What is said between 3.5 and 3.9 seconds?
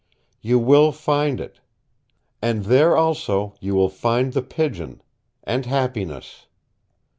you will